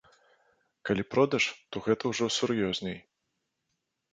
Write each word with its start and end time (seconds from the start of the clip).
Калі 0.89 1.03
продаж, 1.15 1.43
то 1.71 1.75
гэта 1.89 2.03
ўжо 2.13 2.25
сур'ёзней. 2.39 2.99